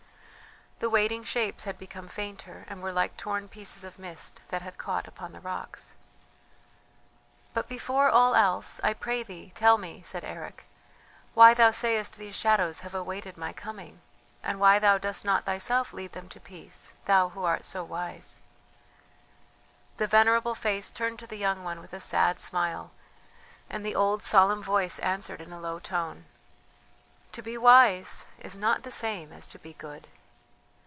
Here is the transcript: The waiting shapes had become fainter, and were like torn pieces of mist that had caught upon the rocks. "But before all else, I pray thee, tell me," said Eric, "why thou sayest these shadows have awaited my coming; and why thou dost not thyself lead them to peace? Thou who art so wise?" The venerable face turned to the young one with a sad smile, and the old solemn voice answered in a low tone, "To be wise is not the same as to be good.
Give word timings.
The 0.79 0.89
waiting 0.89 1.23
shapes 1.23 1.65
had 1.65 1.77
become 1.77 2.07
fainter, 2.07 2.65
and 2.67 2.81
were 2.81 2.91
like 2.91 3.15
torn 3.15 3.47
pieces 3.47 3.83
of 3.83 3.99
mist 3.99 4.41
that 4.47 4.63
had 4.63 4.79
caught 4.79 5.07
upon 5.07 5.31
the 5.31 5.39
rocks. 5.39 5.93
"But 7.53 7.69
before 7.69 8.09
all 8.09 8.33
else, 8.33 8.81
I 8.83 8.93
pray 8.95 9.21
thee, 9.21 9.51
tell 9.53 9.77
me," 9.77 10.01
said 10.01 10.23
Eric, 10.23 10.65
"why 11.35 11.53
thou 11.53 11.69
sayest 11.69 12.17
these 12.17 12.35
shadows 12.35 12.79
have 12.79 12.95
awaited 12.95 13.37
my 13.37 13.53
coming; 13.53 14.01
and 14.41 14.59
why 14.59 14.79
thou 14.79 14.97
dost 14.97 15.23
not 15.23 15.45
thyself 15.45 15.93
lead 15.93 16.13
them 16.13 16.27
to 16.29 16.39
peace? 16.39 16.95
Thou 17.05 17.29
who 17.29 17.43
art 17.43 17.63
so 17.63 17.83
wise?" 17.83 18.39
The 19.97 20.07
venerable 20.07 20.55
face 20.55 20.89
turned 20.89 21.19
to 21.19 21.27
the 21.27 21.37
young 21.37 21.63
one 21.63 21.79
with 21.79 21.93
a 21.93 21.99
sad 21.99 22.39
smile, 22.39 22.89
and 23.69 23.85
the 23.85 23.93
old 23.93 24.23
solemn 24.23 24.63
voice 24.63 24.97
answered 24.97 25.41
in 25.41 25.53
a 25.53 25.59
low 25.59 25.77
tone, 25.77 26.25
"To 27.33 27.43
be 27.43 27.55
wise 27.55 28.25
is 28.39 28.57
not 28.57 28.81
the 28.81 28.89
same 28.89 29.31
as 29.31 29.45
to 29.53 29.59
be 29.59 29.73
good. 29.73 30.07